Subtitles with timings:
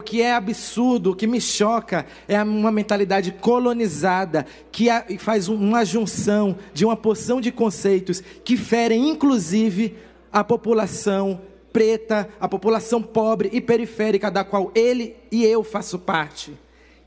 [0.00, 4.86] O que é absurdo, o que me choca é uma mentalidade colonizada que
[5.18, 9.96] faz uma junção de uma porção de conceitos que ferem inclusive
[10.32, 11.40] a população
[11.72, 16.56] preta, a população pobre e periférica da qual ele e eu faço parte.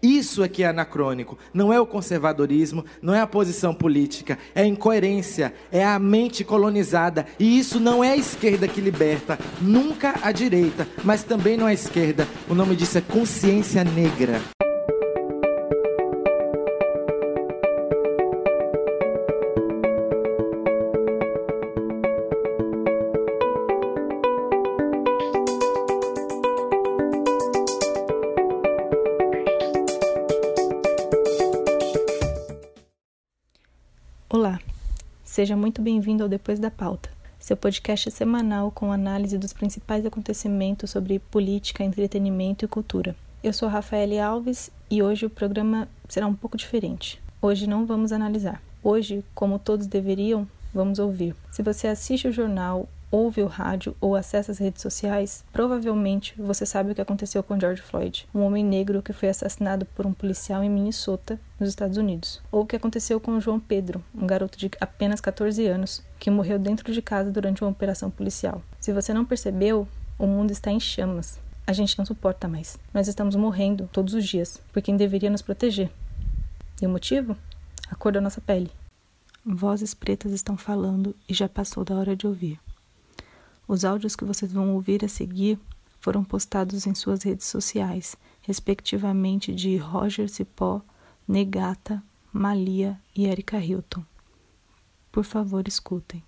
[0.02, 1.38] Isso é que é anacrônico.
[1.54, 6.44] Não é o conservadorismo, não é a posição política, é a incoerência, é a mente
[6.44, 7.28] colonizada.
[7.40, 11.72] E isso não é a esquerda que liberta, nunca a direita, mas também não é
[11.72, 12.28] a esquerda.
[12.50, 14.42] O nome disso é consciência negra.
[35.32, 40.92] Seja muito bem-vindo ao Depois da Pauta, seu podcast semanal com análise dos principais acontecimentos
[40.92, 43.16] sobre política, entretenimento e cultura.
[43.42, 47.18] Eu sou Rafael Alves e hoje o programa será um pouco diferente.
[47.42, 48.62] Hoje não vamos analisar.
[48.84, 51.34] Hoje, como todos deveriam, vamos ouvir.
[51.50, 56.66] Se você assiste o jornal ouve o rádio ou acessa as redes sociais, provavelmente você
[56.66, 60.14] sabe o que aconteceu com George Floyd, um homem negro que foi assassinado por um
[60.14, 64.58] policial em Minnesota, nos Estados Unidos, ou o que aconteceu com João Pedro, um garoto
[64.58, 68.64] de apenas 14 anos, que morreu dentro de casa durante uma operação policial.
[68.80, 71.40] Se você não percebeu, o mundo está em chamas.
[71.68, 72.78] A gente não suporta mais.
[72.94, 75.92] Nós estamos morrendo todos os dias por quem deveria nos proteger.
[76.82, 77.38] E o motivo?
[77.90, 78.72] A cor da nossa pele.
[79.46, 82.60] Vozes pretas estão falando e já passou da hora de ouvir.
[83.72, 85.58] Os áudios que vocês vão ouvir a seguir
[86.02, 90.82] foram postados em suas redes sociais, respectivamente de Roger Cipó,
[91.26, 94.04] Negata, Malia e Erika Hilton.
[95.10, 96.22] Por favor, escutem.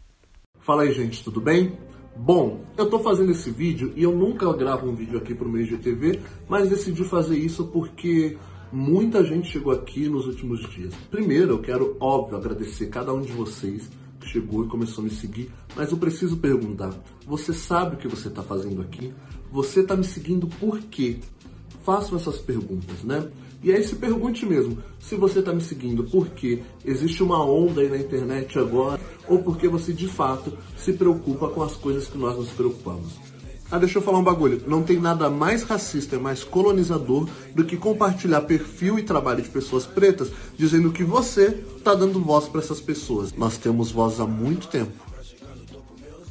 [0.61, 1.77] Fala aí, gente, tudo bem?
[2.16, 5.67] Bom, eu tô fazendo esse vídeo e eu nunca gravo um vídeo aqui pro meio
[5.67, 8.38] de TV, mas decidi fazer isso porque
[8.71, 10.94] muita gente chegou aqui nos últimos dias.
[11.11, 13.91] Primeiro, eu quero, óbvio, agradecer cada um de vocês
[14.27, 16.93] chegou e começou a me seguir, mas eu preciso perguntar:
[17.25, 19.14] você sabe o que você está fazendo aqui?
[19.52, 21.20] Você está me seguindo por quê?
[21.83, 23.30] Façam essas perguntas, né?
[23.64, 27.89] E aí se pergunte mesmo, se você está me seguindo porque existe uma onda aí
[27.89, 32.37] na internet agora, ou porque você de fato se preocupa com as coisas que nós
[32.37, 33.33] nos preocupamos.
[33.73, 34.61] Ah, deixa eu falar um bagulho.
[34.67, 39.50] Não tem nada mais racista e mais colonizador do que compartilhar perfil e trabalho de
[39.50, 43.34] pessoas pretas dizendo que você está dando voz para essas pessoas.
[43.34, 44.92] Nós temos voz há muito tempo.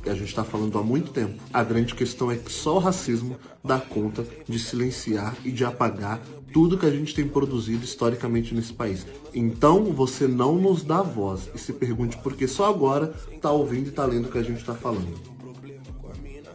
[0.07, 1.35] E a gente está falando há muito tempo.
[1.53, 6.21] A grande questão é que só o racismo dá conta de silenciar e de apagar
[6.53, 9.05] tudo que a gente tem produzido historicamente nesse país.
[9.35, 13.87] Então você não nos dá voz e se pergunte por que só agora está ouvindo
[13.87, 15.33] e está lendo o que a gente está falando.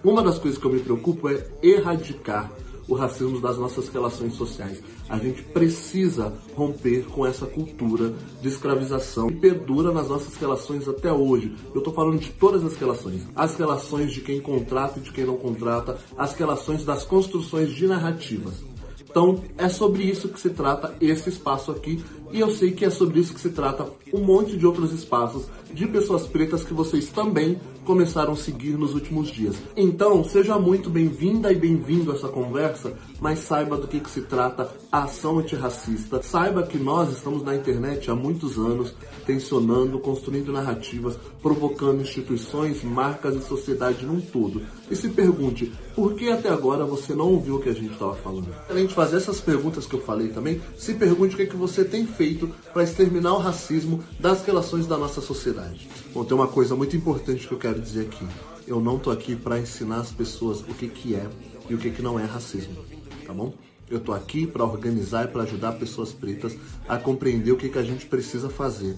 [0.03, 2.51] Uma das coisas que eu me preocupo é erradicar
[2.87, 4.81] o racismo das nossas relações sociais.
[5.09, 11.11] A gente precisa romper com essa cultura de escravização que perdura nas nossas relações até
[11.11, 11.53] hoje.
[11.73, 13.27] Eu estou falando de todas as relações.
[13.35, 17.87] As relações de quem contrata e de quem não contrata, as relações das construções de
[17.87, 18.63] narrativas.
[19.09, 22.89] Então, é sobre isso que se trata esse espaço aqui, e eu sei que é
[22.89, 27.09] sobre isso que se trata um monte de outros espaços de pessoas pretas que vocês
[27.09, 29.55] também começaram a seguir nos últimos dias.
[29.73, 34.23] Então, seja muito bem-vinda e bem-vindo a essa conversa, mas saiba do que, que se
[34.23, 36.21] trata a ação antirracista.
[36.21, 38.93] Saiba que nós estamos na internet há muitos anos,
[39.25, 44.61] tensionando, construindo narrativas, provocando instituições, marcas e sociedade num todo.
[44.91, 48.15] E se pergunte, por que até agora você não ouviu o que a gente estava
[48.15, 48.53] falando?
[48.69, 51.55] Além de fazer essas perguntas que eu falei também, se pergunte o que, é que
[51.55, 55.87] você tem feito para exterminar o racismo das relações da nossa sociedade.
[56.13, 58.25] Bom, tem uma coisa muito importante que eu quero dizer aqui.
[58.65, 61.27] Eu não tô aqui para ensinar as pessoas o que, que é
[61.69, 62.83] e o que, que não é racismo,
[63.25, 63.53] tá bom?
[63.89, 66.57] Eu tô aqui para organizar e para ajudar pessoas pretas
[66.87, 68.97] a compreender o que, que a gente precisa fazer.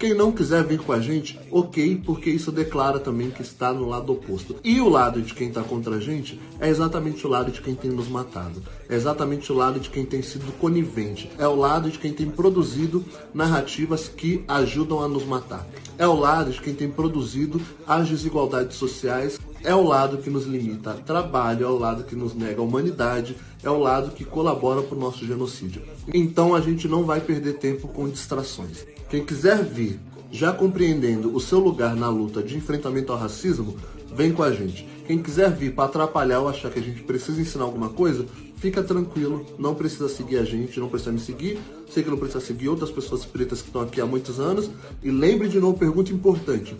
[0.00, 3.86] Quem não quiser vir com a gente, ok, porque isso declara também que está no
[3.86, 4.56] lado oposto.
[4.64, 7.74] E o lado de quem está contra a gente é exatamente o lado de quem
[7.74, 8.62] tem nos matado.
[8.88, 11.30] É exatamente o lado de quem tem sido conivente.
[11.36, 13.04] É o lado de quem tem produzido
[13.34, 15.68] narrativas que ajudam a nos matar.
[15.98, 20.46] É o lado de quem tem produzido as desigualdades sociais é o lado que nos
[20.46, 24.24] limita a trabalho, é o lado que nos nega a humanidade, é o lado que
[24.24, 25.82] colabora para o nosso genocídio.
[26.14, 28.86] Então a gente não vai perder tempo com distrações.
[29.10, 29.98] Quem quiser vir
[30.30, 33.76] já compreendendo o seu lugar na luta de enfrentamento ao racismo,
[34.14, 34.86] vem com a gente.
[35.04, 38.24] Quem quiser vir para atrapalhar ou achar que a gente precisa ensinar alguma coisa,
[38.54, 41.58] fica tranquilo, não precisa seguir a gente, não precisa me seguir,
[41.90, 44.70] sei que não precisa seguir outras pessoas pretas que estão aqui há muitos anos.
[45.02, 46.76] E lembre de novo, pergunta importante: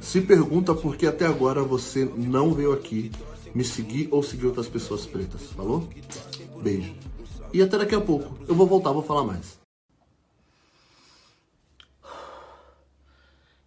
[0.00, 3.10] se pergunta por que até agora você não veio aqui
[3.52, 5.88] me seguir ou seguir outras pessoas pretas, falou?
[6.62, 6.94] Beijo.
[7.52, 8.38] E até daqui a pouco.
[8.46, 9.65] Eu vou voltar, vou falar mais.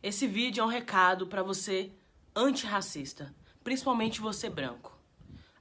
[0.01, 1.91] Esse vídeo é um recado para você
[2.33, 4.97] antirracista, principalmente você branco.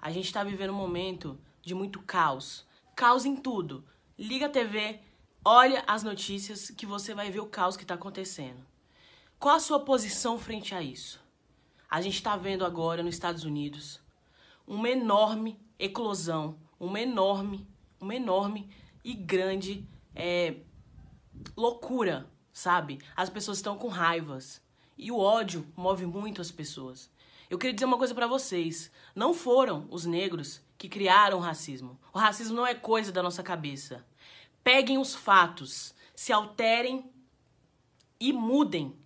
[0.01, 2.65] A gente está vivendo um momento de muito caos.
[2.95, 3.85] Caos em tudo.
[4.17, 5.01] Liga a TV,
[5.45, 8.65] olha as notícias que você vai ver o caos que está acontecendo.
[9.41, 11.21] Qual a sua posição frente a isso?
[11.91, 14.01] A gente está vendo agora nos Estados Unidos
[14.65, 17.67] uma enorme eclosão, uma enorme,
[18.01, 18.71] uma enorme
[19.03, 20.59] e grande é,
[21.57, 22.99] loucura sabe?
[23.17, 24.61] As pessoas estão com raivas.
[24.97, 27.09] E o ódio move muito as pessoas.
[27.49, 28.91] Eu queria dizer uma coisa para vocês.
[29.15, 31.99] Não foram os negros que criaram o racismo.
[32.13, 34.05] O racismo não é coisa da nossa cabeça.
[34.65, 37.09] Peguem os fatos, se alterem
[38.19, 38.99] e mudem.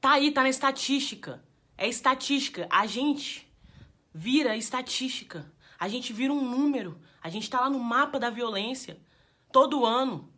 [0.00, 1.44] Tá aí, tá na estatística.
[1.76, 2.66] É estatística.
[2.70, 3.46] A gente
[4.14, 5.52] vira estatística.
[5.78, 6.98] A gente vira um número.
[7.22, 8.98] A gente tá lá no mapa da violência.
[9.52, 10.32] Todo ano.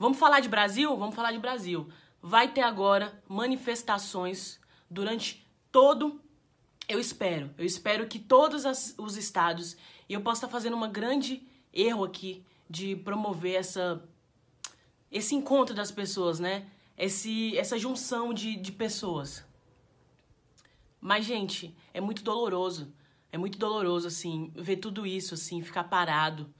[0.00, 0.96] Vamos falar de Brasil?
[0.96, 1.86] Vamos falar de Brasil.
[2.22, 4.58] Vai ter agora manifestações
[4.88, 6.18] durante todo.
[6.88, 7.50] Eu espero.
[7.58, 9.76] Eu espero que todos as, os estados.
[10.08, 14.02] E eu posso estar fazendo uma grande erro aqui de promover essa
[15.12, 16.66] esse encontro das pessoas, né?
[16.96, 19.44] Esse, essa junção de, de pessoas.
[20.98, 22.90] Mas, gente, é muito doloroso.
[23.30, 26.50] É muito doloroso, assim, ver tudo isso, assim, ficar parado.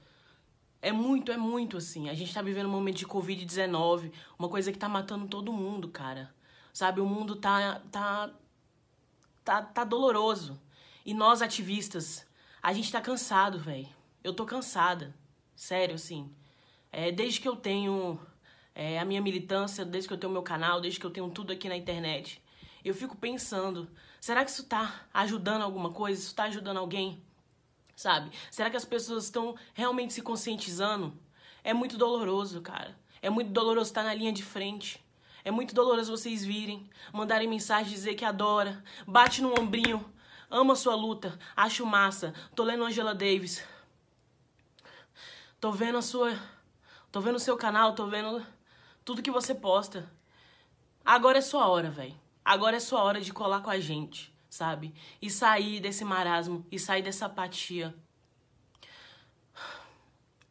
[0.81, 2.09] É muito, é muito assim.
[2.09, 5.89] A gente tá vivendo um momento de Covid-19, uma coisa que tá matando todo mundo,
[5.89, 6.33] cara.
[6.73, 8.31] Sabe, o mundo tá tá
[9.43, 10.59] tá, tá doloroso.
[11.05, 12.25] E nós ativistas,
[12.61, 13.87] a gente tá cansado, velho.
[14.23, 15.15] Eu tô cansada.
[15.55, 16.33] Sério, assim.
[16.91, 18.19] É, desde que eu tenho
[18.73, 21.53] é, a minha militância, desde que eu tenho meu canal, desde que eu tenho tudo
[21.53, 22.41] aqui na internet,
[22.83, 23.89] eu fico pensando,
[24.19, 26.21] será que isso tá ajudando alguma coisa?
[26.21, 27.23] Isso tá ajudando alguém?
[28.01, 28.31] Sabe?
[28.49, 31.13] Será que as pessoas estão realmente se conscientizando?
[31.63, 32.97] É muito doloroso, cara.
[33.21, 35.03] É muito doloroso estar na linha de frente.
[35.43, 40.05] É muito doloroso vocês virem, mandarem mensagem dizer que adora, bate no ombrinho,
[40.51, 42.33] ama sua luta, acho massa.
[42.55, 43.63] Tô lendo Angela Davis.
[45.59, 46.37] Tô vendo a sua.
[47.11, 48.45] Tô vendo o seu canal, tô vendo
[49.03, 50.11] tudo que você posta.
[51.03, 52.15] Agora é sua hora, velho.
[52.43, 54.93] Agora é sua hora de colar com a gente sabe?
[55.21, 57.95] E sair desse marasmo, e sair dessa apatia.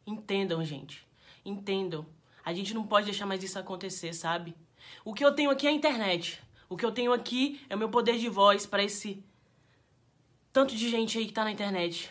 [0.05, 1.07] Entendam, gente.
[1.45, 2.05] Entendam.
[2.43, 4.55] A gente não pode deixar mais isso acontecer, sabe?
[5.05, 6.41] O que eu tenho aqui é a internet.
[6.67, 9.23] O que eu tenho aqui é o meu poder de voz para esse
[10.51, 12.09] tanto de gente aí que tá na internet.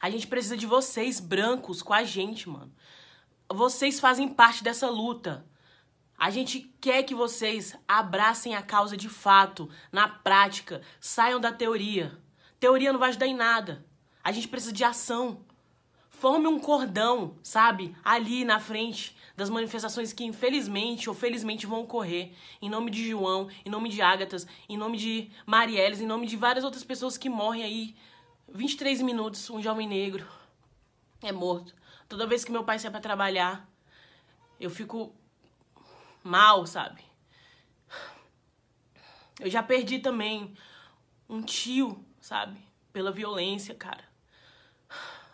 [0.00, 2.74] A gente precisa de vocês, brancos, com a gente, mano.
[3.48, 5.46] Vocês fazem parte dessa luta.
[6.18, 12.18] A gente quer que vocês abracem a causa de fato, na prática, saiam da teoria.
[12.58, 13.84] Teoria não vai ajudar em nada.
[14.22, 15.44] A gente precisa de ação.
[16.08, 17.94] Forme um cordão, sabe?
[18.02, 22.32] Ali na frente das manifestações que infelizmente ou felizmente vão ocorrer.
[22.62, 26.36] Em nome de João, em nome de Ágatas, em nome de Marielles, em nome de
[26.36, 27.96] várias outras pessoas que morrem aí.
[28.48, 30.26] 23 minutos, um jovem negro
[31.20, 31.74] é morto.
[32.08, 33.68] Toda vez que meu pai sai para trabalhar,
[34.60, 35.14] eu fico
[36.24, 37.04] mal, sabe?
[39.38, 40.56] Eu já perdi também
[41.28, 42.58] um tio, sabe?
[42.92, 44.02] Pela violência, cara.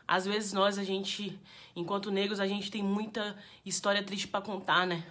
[0.07, 1.39] Às vezes nós, a gente,
[1.77, 5.07] enquanto negros, a gente tem muita história triste para contar, né?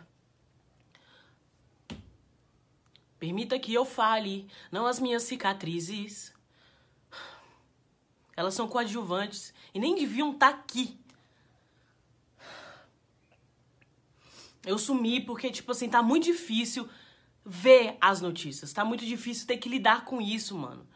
[3.17, 6.33] Permita que eu fale, não as minhas cicatrizes.
[8.35, 10.99] Elas são coadjuvantes e nem deviam estar tá aqui.
[14.65, 16.87] Eu sumi porque, tipo assim, tá muito difícil
[17.45, 18.73] ver as notícias.
[18.73, 20.87] Tá muito difícil ter que lidar com isso, mano.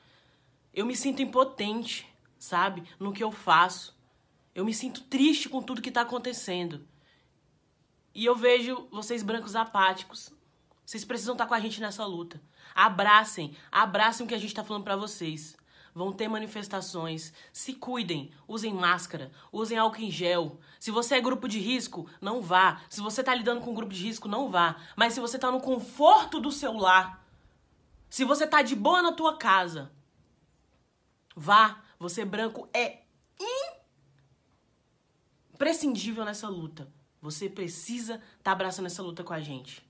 [0.73, 2.83] Eu me sinto impotente, sabe?
[2.99, 3.97] No que eu faço.
[4.53, 6.85] Eu me sinto triste com tudo que tá acontecendo.
[8.13, 10.31] E eu vejo vocês brancos apáticos.
[10.85, 12.41] Vocês precisam estar tá com a gente nessa luta.
[12.75, 15.55] Abracem, abracem o que a gente tá falando para vocês
[15.93, 17.33] vão ter manifestações.
[17.51, 20.59] Se cuidem, usem máscara, usem álcool em gel.
[20.79, 22.81] Se você é grupo de risco, não vá.
[22.89, 24.77] Se você está lidando com um grupo de risco, não vá.
[24.95, 27.25] Mas se você está no conforto do seu lar,
[28.09, 29.91] se você está de boa na tua casa,
[31.35, 31.81] vá.
[31.99, 33.03] Você branco é
[35.53, 36.91] imprescindível nessa luta.
[37.21, 39.81] Você precisa estar tá abraçando essa luta com a gente.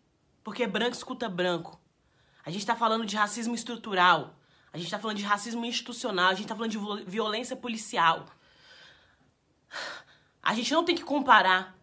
[0.43, 1.81] Porque branco escuta branco.
[2.45, 4.35] A gente está falando de racismo estrutural.
[4.73, 8.25] A gente tá falando de racismo institucional, a gente tá falando de violência policial.
[10.41, 11.77] A gente não tem que comparar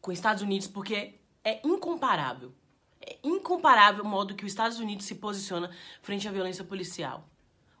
[0.00, 2.54] com os Estados Unidos porque é incomparável.
[3.00, 7.28] É incomparável o modo que os Estados Unidos se posiciona frente à violência policial.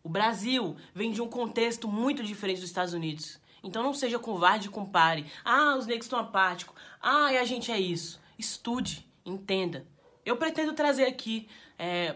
[0.04, 3.40] O Brasil vem de um contexto muito diferente dos Estados Unidos.
[3.62, 5.26] Então não seja covarde e compare.
[5.44, 6.76] Ah, os negros estão apáticos.
[7.00, 8.20] Ah, e a gente é isso.
[8.38, 9.86] Estude, entenda.
[10.24, 11.48] Eu pretendo trazer aqui
[11.78, 12.14] é,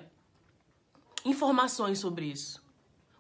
[1.25, 2.63] informações sobre isso.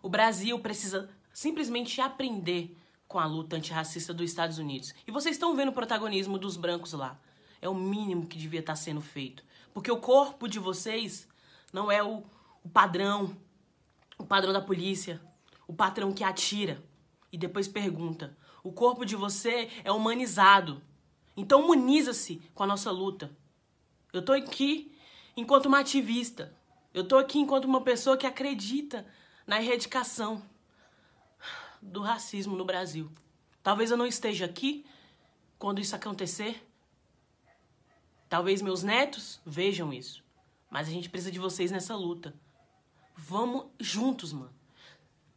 [0.02, 2.76] O Brasil precisa simplesmente aprender
[3.07, 4.95] com a luta antirracista dos Estados Unidos.
[5.07, 7.19] E vocês estão vendo o protagonismo dos brancos lá.
[7.61, 9.45] É o mínimo que devia estar sendo feito.
[9.75, 11.28] Porque o corpo de vocês
[11.73, 12.23] não é o,
[12.62, 13.37] o padrão,
[14.16, 15.21] o padrão da polícia,
[15.66, 16.83] o patrão que atira
[17.33, 18.37] e depois pergunta.
[18.62, 20.83] O corpo de você é humanizado.
[21.37, 23.30] Então humaniza-se com a nossa luta.
[24.12, 24.95] Eu tô aqui
[25.37, 26.54] enquanto uma ativista.
[26.92, 29.06] Eu tô aqui enquanto uma pessoa que acredita
[29.47, 30.42] na erradicação
[31.80, 33.11] do racismo no Brasil.
[33.62, 34.85] Talvez eu não esteja aqui
[35.59, 36.66] quando isso acontecer.
[38.28, 40.25] Talvez meus netos vejam isso.
[40.68, 42.35] Mas a gente precisa de vocês nessa luta.
[43.16, 44.54] Vamos juntos, mano.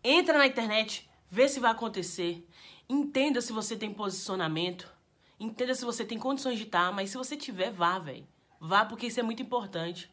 [0.03, 2.47] Entra na internet, vê se vai acontecer.
[2.89, 4.91] Entenda se você tem posicionamento.
[5.39, 8.27] Entenda se você tem condições de estar, mas se você tiver, vá, velho.
[8.59, 10.09] Vá porque isso é muito importante.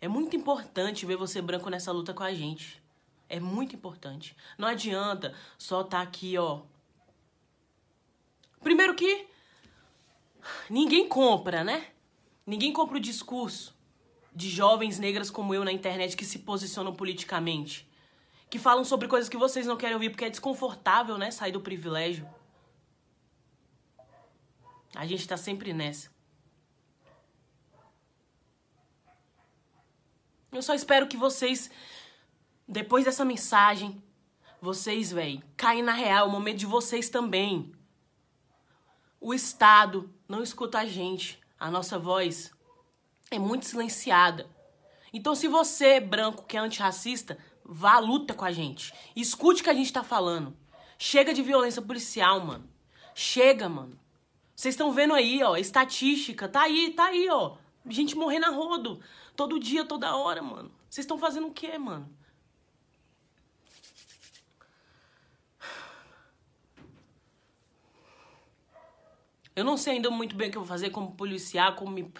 [0.00, 2.82] É muito importante ver você branco nessa luta com a gente.
[3.28, 4.36] É muito importante.
[4.58, 6.62] Não adianta só tá aqui, ó.
[8.62, 9.26] Primeiro que
[10.68, 11.88] ninguém compra, né?
[12.46, 13.74] Ninguém compra o discurso
[14.34, 17.88] de jovens negras como eu na internet que se posicionam politicamente.
[18.50, 21.30] Que falam sobre coisas que vocês não querem ouvir porque é desconfortável, né?
[21.30, 22.28] Sair do privilégio.
[24.94, 26.13] A gente tá sempre nessa.
[30.54, 31.70] Eu só espero que vocês
[32.66, 34.02] depois dessa mensagem,
[34.60, 37.72] vocês, velho, caem na real, o momento de vocês também.
[39.20, 41.38] O Estado não escuta a gente.
[41.58, 42.50] A nossa voz
[43.30, 44.48] é muito silenciada.
[45.12, 48.92] Então, se você, branco, que é antirracista, vá à luta com a gente.
[49.14, 50.56] Escute o que a gente tá falando.
[50.96, 52.68] Chega de violência policial, mano.
[53.14, 53.98] Chega, mano.
[54.56, 56.48] Vocês estão vendo aí, ó, estatística.
[56.48, 57.56] Tá aí, tá aí, ó.
[57.86, 59.00] Gente morrendo a rodo.
[59.36, 60.70] Todo dia, toda hora, mano.
[60.88, 62.08] Vocês estão fazendo o quê, mano?
[69.56, 72.12] Eu não sei ainda muito bem o que eu vou fazer, como policiar, como me...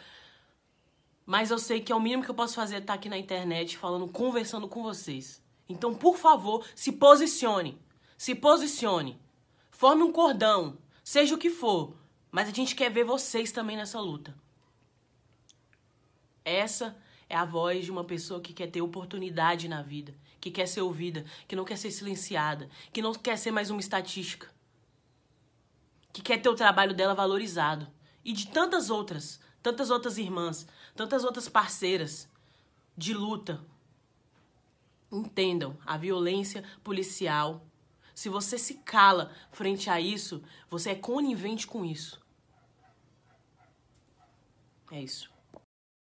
[1.27, 3.19] Mas eu sei que é o mínimo que eu posso fazer estar tá aqui na
[3.19, 5.43] internet falando, conversando com vocês.
[5.69, 7.81] Então, por favor, se posicione.
[8.17, 9.21] Se posicione.
[9.71, 10.79] Forme um cordão.
[11.03, 11.95] Seja o que for.
[12.31, 14.37] Mas a gente quer ver vocês também nessa luta.
[16.45, 16.97] Essa
[17.29, 20.83] é a voz de uma pessoa que quer ter oportunidade na vida, que quer ser
[20.83, 24.55] ouvida, que não quer ser silenciada, que não quer ser mais uma estatística
[26.15, 27.89] que quer ter o trabalho dela valorizado.
[28.25, 30.65] E de tantas outras, tantas outras irmãs,
[30.95, 32.29] tantas outras parceiras
[32.97, 33.61] de luta.
[35.11, 37.67] Entendam, a violência policial.
[38.15, 40.41] Se você se cala frente a isso,
[40.71, 42.23] você é conivente com isso.
[44.93, 45.34] É isso.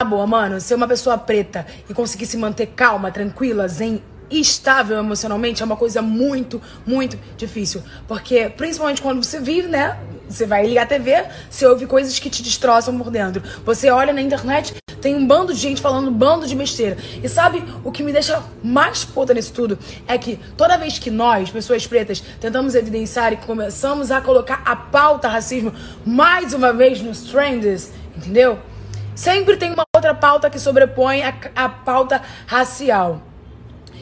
[0.09, 0.59] Boa, mano.
[0.59, 4.01] Ser uma pessoa preta e conseguir se manter calma, tranquila, zen
[4.31, 7.83] estável emocionalmente é uma coisa muito, muito difícil.
[8.07, 9.99] Porque, principalmente quando você vive, né?
[10.27, 13.43] Você vai ligar a TV, você ouve coisas que te destroçam por dentro.
[13.63, 16.97] Você olha na internet, tem um bando de gente falando um bando de besteira.
[17.23, 19.77] E sabe o que me deixa mais puta nisso tudo?
[20.07, 24.75] É que toda vez que nós, pessoas pretas, tentamos evidenciar e começamos a colocar a
[24.75, 25.71] pauta racismo
[26.03, 28.59] mais uma vez nos trends, entendeu?
[29.19, 33.21] Sempre tem uma outra pauta que sobrepõe a, a pauta racial.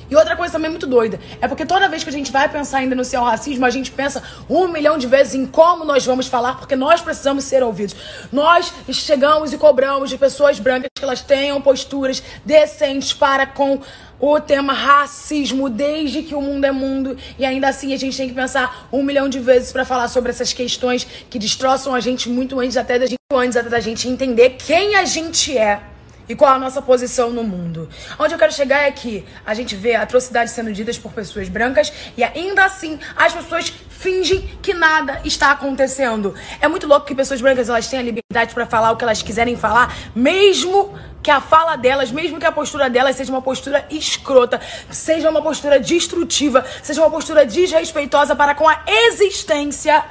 [0.09, 2.83] E outra coisa também muito doida é porque toda vez que a gente vai pensar
[2.83, 6.27] em denunciar o racismo, a gente pensa um milhão de vezes em como nós vamos
[6.27, 7.95] falar, porque nós precisamos ser ouvidos.
[8.31, 13.81] Nós chegamos e cobramos de pessoas brancas que elas tenham posturas decentes para com
[14.19, 18.27] o tema racismo desde que o mundo é mundo e ainda assim a gente tem
[18.27, 22.27] que pensar um milhão de vezes para falar sobre essas questões que destroçam a gente
[22.27, 25.81] muito antes até da gente, antes até da gente entender quem a gente é
[26.27, 27.89] e qual a nossa posição no mundo.
[28.19, 31.91] Onde eu quero chegar é que a gente vê atrocidades sendo ditas por pessoas brancas
[32.15, 36.35] e ainda assim as pessoas fingem que nada está acontecendo.
[36.61, 39.21] É muito louco que pessoas brancas elas têm a liberdade para falar o que elas
[39.21, 43.85] quiserem falar, mesmo que a fala delas, mesmo que a postura delas seja uma postura
[43.89, 50.05] escrota, seja uma postura destrutiva, seja uma postura desrespeitosa para com a existência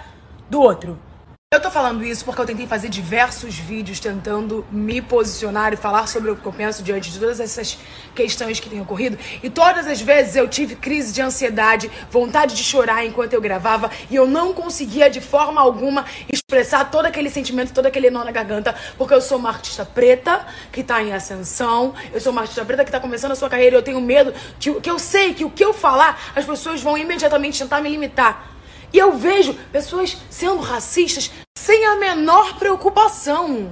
[0.51, 1.06] do outro.
[1.55, 6.09] Eu tô falando isso porque eu tentei fazer diversos vídeos tentando me posicionar e falar
[6.09, 7.79] sobre o que eu penso diante de todas essas
[8.17, 9.17] questões que têm ocorrido.
[9.45, 13.93] E todas as vezes eu tive crise de ansiedade, vontade de chorar enquanto eu gravava
[14.11, 18.33] e eu não conseguia de forma alguma expressar todo aquele sentimento, todo aquele nó na
[18.33, 22.65] garganta, porque eu sou uma artista preta que tá em ascensão, eu sou uma artista
[22.65, 25.33] preta que tá começando a sua carreira e eu tenho medo que, que eu sei
[25.33, 28.56] que o que eu falar as pessoas vão imediatamente tentar me limitar.
[28.93, 33.71] E eu vejo pessoas sendo racistas sem a menor preocupação.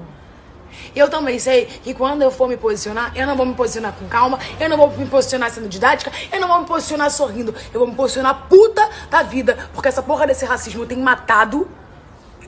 [0.94, 4.09] Eu também sei que quando eu for me posicionar, eu não vou me posicionar com
[4.09, 7.80] calma, eu não vou me posicionar sendo didática, eu não vou me posicionar sorrindo, eu
[7.80, 11.68] vou me posicionar puta da vida, porque essa porra desse racismo tem matado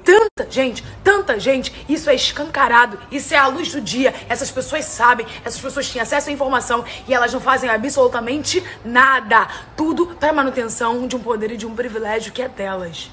[0.06, 1.84] tanta gente, tanta gente.
[1.88, 4.14] Isso é escancarado, isso é a luz do dia.
[4.28, 9.48] Essas pessoas sabem, essas pessoas têm acesso à informação e elas não fazem absolutamente nada.
[9.76, 13.10] Tudo para manutenção de um poder e de um privilégio que é delas.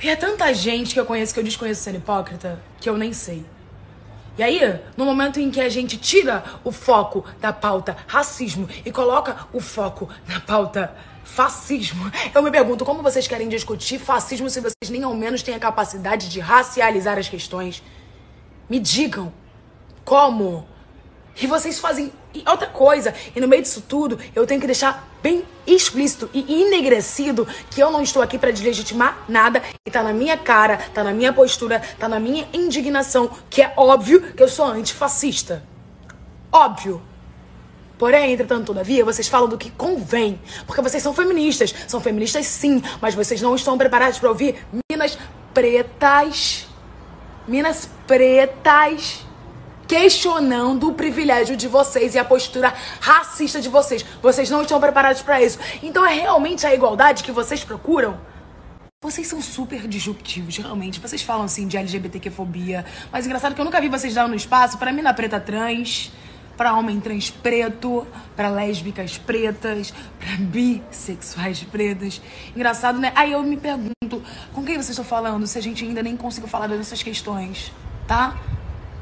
[0.00, 3.12] E é tanta gente que eu conheço que eu desconheço sendo hipócrita que eu nem
[3.12, 3.44] sei.
[4.38, 8.92] E aí, no momento em que a gente tira o foco da pauta racismo e
[8.92, 10.94] coloca o foco na pauta
[11.34, 15.54] fascismo, eu me pergunto como vocês querem discutir fascismo se vocês nem ao menos têm
[15.54, 17.82] a capacidade de racializar as questões?
[18.68, 19.32] Me digam
[20.04, 20.66] como?
[21.40, 22.12] E vocês fazem
[22.46, 23.14] outra coisa.
[23.36, 27.90] E no meio disso tudo, eu tenho que deixar bem explícito e enegrecido que eu
[27.90, 29.62] não estou aqui para deslegitimar nada.
[29.86, 33.72] E tá na minha cara, tá na minha postura, tá na minha indignação, que é
[33.76, 35.62] óbvio que eu sou antifascista.
[36.50, 37.00] Óbvio.
[37.98, 40.40] Porém, entretanto, todavia, vocês falam do que convém.
[40.66, 41.74] Porque vocês são feministas.
[41.86, 45.18] São feministas sim, mas vocês não estão preparados para ouvir minas
[45.52, 46.66] pretas.
[47.46, 49.26] Minas pretas
[49.88, 54.04] questionando o privilégio de vocês e a postura racista de vocês.
[54.22, 55.58] Vocês não estão preparados para isso.
[55.82, 58.20] Então é realmente a igualdade que vocês procuram?
[59.00, 61.00] Vocês são super disruptivos, realmente.
[61.00, 64.92] Vocês falam assim de LGBTQ-fobia, mas engraçado que eu nunca vi vocês dando espaço para
[64.92, 66.10] mina preta trans,
[66.58, 72.20] para homem trans preto, para lésbicas pretas, para bissexuais pretas.
[72.54, 73.12] Engraçado, né?
[73.14, 74.20] Aí eu me pergunto,
[74.52, 77.72] com quem vocês estão falando se a gente ainda nem conseguiu falar dessas questões,
[78.08, 78.36] tá?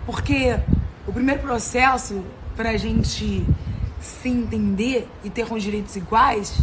[0.04, 0.60] Porque
[1.06, 2.22] o primeiro processo
[2.54, 3.42] para a gente
[3.98, 6.62] se entender e ter com direitos iguais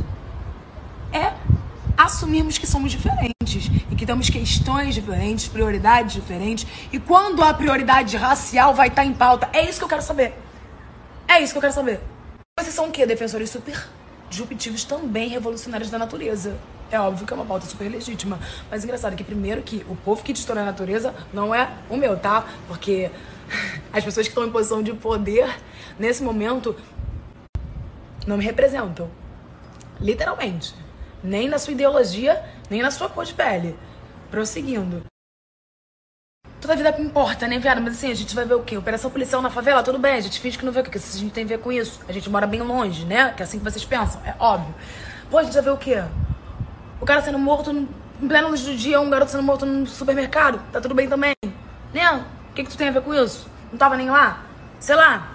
[1.11, 1.33] é
[1.97, 6.67] assumirmos que somos diferentes e que temos questões diferentes, prioridades diferentes.
[6.91, 9.49] E quando a prioridade racial vai estar em pauta?
[9.53, 10.42] É isso que eu quero saber.
[11.27, 11.99] É isso que eu quero saber.
[12.59, 13.05] Vocês são o quê?
[13.05, 13.87] Defensores super
[14.29, 16.57] disruptivos também revolucionários da natureza.
[16.91, 18.39] É óbvio que é uma pauta super legítima.
[18.69, 22.17] Mas engraçado que primeiro que o povo que destrói a natureza não é o meu,
[22.17, 22.45] tá?
[22.67, 23.09] Porque
[23.91, 25.55] as pessoas que estão em posição de poder
[25.97, 26.75] nesse momento
[28.27, 29.09] não me representam.
[29.99, 30.75] Literalmente.
[31.23, 33.75] Nem na sua ideologia, nem na sua cor de pele.
[34.29, 35.12] Prosseguindo.
[36.63, 37.81] Toda vida importa, né, viado?
[37.81, 38.77] Mas assim, a gente vai ver o quê?
[38.77, 39.83] Operação policial na favela?
[39.83, 40.91] Tudo bem, a gente finge que não vê o quê?
[40.91, 41.99] Porque a gente tem a ver com isso.
[42.07, 43.33] A gente mora bem longe, né?
[43.35, 44.73] Que é assim que vocês pensam, é óbvio.
[45.29, 46.01] Pô, a gente vai ver o quê?
[47.01, 47.85] O cara sendo morto em
[48.25, 50.61] pleno luz do dia, um garoto sendo morto no supermercado.
[50.71, 51.33] Tá tudo bem também,
[51.93, 52.23] né?
[52.51, 53.45] O que, que tu tem a ver com isso?
[53.69, 54.43] Não tava nem lá?
[54.79, 55.33] Sei lá.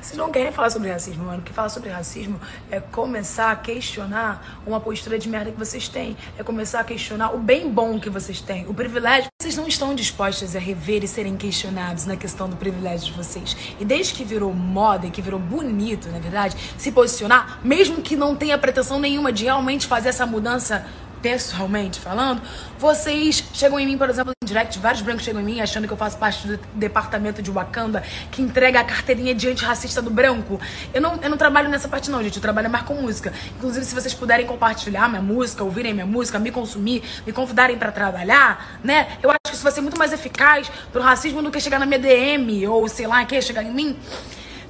[0.00, 1.38] Vocês não querem falar sobre racismo, mano.
[1.38, 5.88] O que falar sobre racismo é começar a questionar uma postura de merda que vocês
[5.88, 6.16] têm.
[6.38, 8.66] É começar a questionar o bem bom que vocês têm.
[8.66, 9.30] O privilégio.
[9.40, 13.56] Vocês não estão dispostos a rever e serem questionados na questão do privilégio de vocês.
[13.78, 18.16] E desde que virou moda e que virou bonito, na verdade, se posicionar, mesmo que
[18.16, 20.86] não tenha pretensão nenhuma de realmente fazer essa mudança
[21.24, 22.42] pessoalmente falando,
[22.78, 25.92] vocês chegam em mim, por exemplo, em direct, vários brancos chegam em mim achando que
[25.94, 30.60] eu faço parte do departamento de Wakanda que entrega a carteirinha de antirracista do branco.
[30.92, 33.32] Eu não, eu não trabalho nessa parte não, gente, eu trabalho mais com música.
[33.56, 37.90] Inclusive, se vocês puderem compartilhar minha música, ouvirem minha música, me consumir, me convidarem para
[37.90, 39.16] trabalhar, né?
[39.22, 41.86] Eu acho que isso vai ser muito mais eficaz pro racismo do que chegar na
[41.86, 43.96] minha DM ou sei lá, que chegar em mim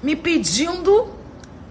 [0.01, 1.13] me pedindo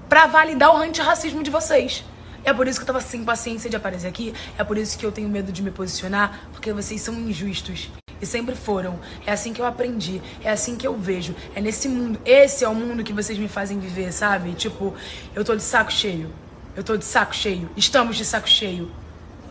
[0.09, 2.03] para validar o antirracismo de vocês.
[2.43, 4.33] É por isso que eu tava sem paciência de aparecer aqui.
[4.57, 7.89] É por isso que eu tenho medo de me posicionar, porque vocês são injustos.
[8.21, 8.99] E sempre foram.
[9.25, 10.21] É assim que eu aprendi.
[10.43, 11.35] É assim que eu vejo.
[11.55, 12.19] É nesse mundo.
[12.25, 14.53] Esse é o mundo que vocês me fazem viver, sabe?
[14.53, 14.93] Tipo,
[15.35, 16.33] eu tô de saco cheio.
[16.75, 17.69] Eu tô de saco cheio.
[17.75, 18.91] Estamos de saco cheio.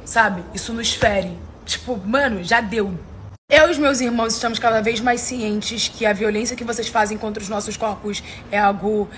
[0.05, 0.43] Sabe?
[0.55, 1.37] Isso nos fere.
[1.65, 2.99] Tipo, mano, já deu.
[3.51, 6.89] Eu e os meus irmãos estamos cada vez mais cientes que a violência que vocês
[6.89, 9.11] fazem contra os nossos corpos é algo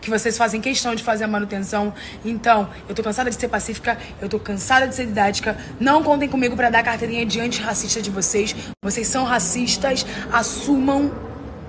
[0.00, 1.92] que vocês fazem questão de fazer a manutenção.
[2.24, 5.56] Então, eu tô cansada de ser pacífica, eu tô cansada de ser didática.
[5.80, 8.54] Não contem comigo para dar carteirinha de antirracista de vocês.
[8.82, 11.12] Vocês são racistas, assumam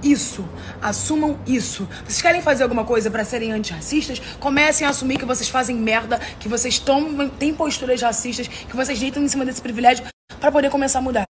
[0.04, 0.48] isso.
[0.82, 1.88] Assumam isso.
[2.04, 4.22] Vocês querem fazer alguma coisa para serem antirracistas?
[4.40, 9.00] Comecem a assumir que vocês fazem merda, que vocês tomam, têm posturas racistas, que vocês
[9.00, 10.06] deitam em cima desse privilégio
[10.40, 11.26] para poder começar a mudar.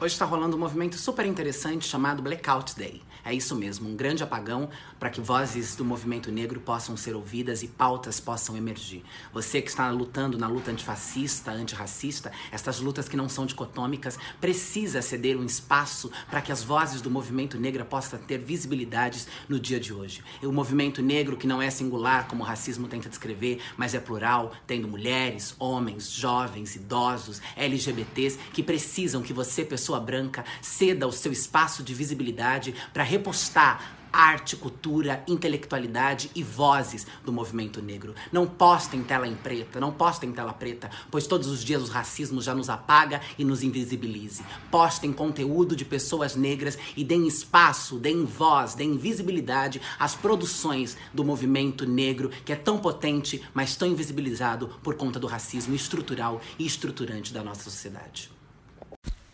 [0.00, 3.02] Hoje está rolando um movimento super interessante chamado Blackout Day.
[3.24, 7.62] É isso mesmo, um grande apagão para que vozes do movimento negro possam ser ouvidas
[7.62, 9.02] e pautas possam emergir.
[9.32, 15.02] Você que está lutando na luta antifascista, antirracista, essas lutas que não são dicotômicas, precisa
[15.02, 19.80] ceder um espaço para que as vozes do movimento negro possam ter visibilidades no dia
[19.80, 20.22] de hoje.
[20.42, 24.00] E o movimento negro que não é singular, como o racismo tenta descrever, mas é
[24.00, 31.12] plural, tendo mulheres, homens, jovens, idosos, LGBTs, que precisam que você, pessoa branca, ceda o
[31.12, 38.14] seu espaço de visibilidade para repostar arte, cultura, intelectualidade e vozes do movimento negro.
[38.32, 42.42] Não postem tela em preta, não postem tela preta, pois todos os dias o racismo
[42.42, 44.42] já nos apaga e nos invisibilize.
[44.70, 51.24] Postem conteúdo de pessoas negras e deem espaço, deem voz, deem visibilidade às produções do
[51.24, 56.66] movimento negro, que é tão potente, mas tão invisibilizado por conta do racismo estrutural e
[56.66, 58.30] estruturante da nossa sociedade.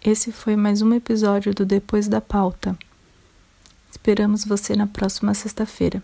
[0.04, 2.78] Esse foi mais um episódio do Depois da Pauta.
[3.96, 6.02] Esperamos você na próxima sexta-feira.